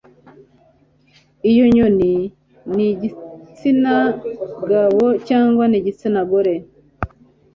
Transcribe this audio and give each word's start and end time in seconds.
iyo 1.49 1.65
nyoni 1.75 2.13
ni 2.73 2.87
igitsina 2.93 3.95
gabo 4.69 5.05
cyangwa 5.27 5.63
igitsina 5.79 6.21
gore 6.29 6.55